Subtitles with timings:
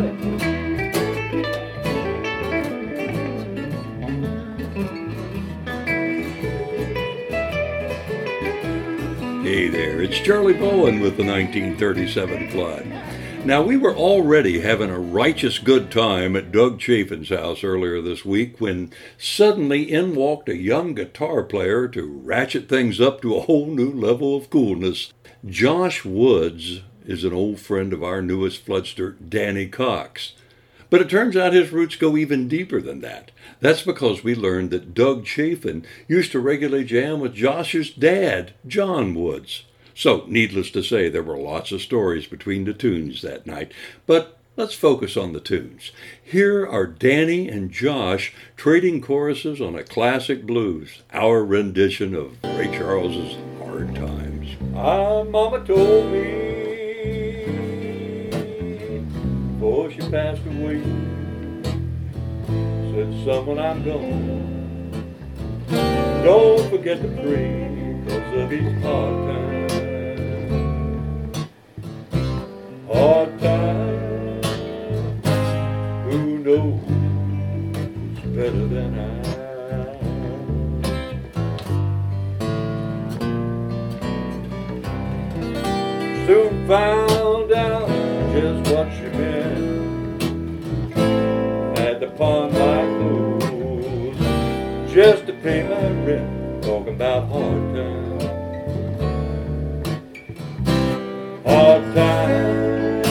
[0.00, 0.06] Hey
[9.68, 12.86] there, it's Charlie Bowen with the 1937 Flood.
[13.44, 18.24] Now, we were already having a righteous good time at Doug Chaffin's house earlier this
[18.24, 23.42] week when suddenly in walked a young guitar player to ratchet things up to a
[23.42, 25.12] whole new level of coolness.
[25.44, 30.34] Josh Woods is an old friend of our newest floodster, Danny Cox.
[30.90, 33.30] But it turns out his roots go even deeper than that.
[33.60, 39.14] That's because we learned that Doug Chaffin used to regularly jam with Josh's dad, John
[39.14, 39.64] Woods.
[39.94, 43.72] So, needless to say, there were lots of stories between the tunes that night.
[44.06, 45.92] But let's focus on the tunes.
[46.22, 52.76] Here are Danny and Josh trading choruses on a classic blues, our rendition of Ray
[52.76, 54.48] Charles's Hard Times.
[54.72, 56.49] My mama told me
[59.60, 60.80] before she passed away,
[62.94, 65.14] said, when I'm gone,
[66.24, 67.68] don't forget to pray
[68.02, 69.72] because of these hard times.
[72.86, 74.46] hard times.
[76.06, 76.80] Who knows
[78.34, 79.10] better than I?
[86.26, 87.88] Soon found out
[88.32, 89.39] just what she meant.
[92.20, 94.18] Pawn my clothes
[94.92, 96.62] just to pay my rent.
[96.62, 98.24] Talking about hard times.
[101.46, 103.06] Hard times.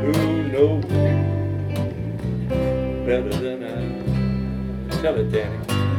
[0.00, 0.12] Who
[0.48, 0.84] knows
[3.04, 3.66] better than I.
[5.02, 5.97] Tell it, Danny.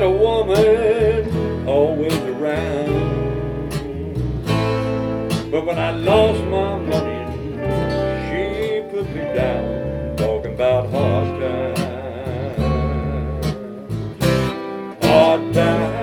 [0.00, 2.88] Had a woman always around.
[5.50, 7.20] But when I lost my money,
[8.24, 11.80] she put me down, talking about hard times.
[15.04, 15.99] Hard times,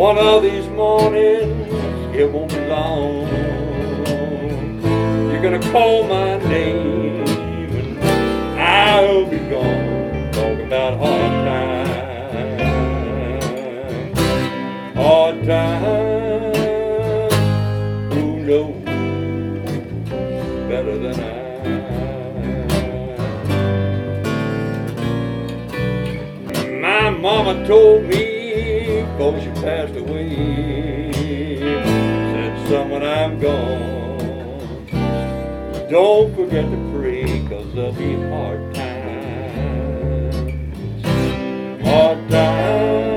[0.00, 1.68] One of these mornings,
[2.16, 3.28] it won't be long.
[5.30, 10.30] You're gonna call my name, and I'll be gone.
[10.32, 12.60] Talking about hard times,
[14.96, 16.54] hard times.
[18.14, 18.82] Who knows
[20.66, 21.32] better than I?
[26.80, 28.29] My mama told me
[29.60, 31.12] passed away.
[32.68, 34.86] Said, when I'm gone,
[35.90, 39.04] don't forget to pray, cause there'll be hard times.
[41.82, 43.09] Hard times,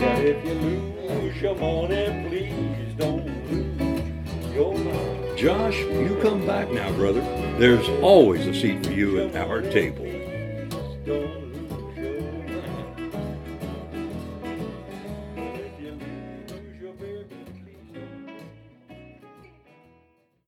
[0.00, 5.38] lose your money, please don't lose your mind.
[5.38, 7.20] Josh, you come back now, brother.
[7.58, 10.06] There's always a seat for you at our table.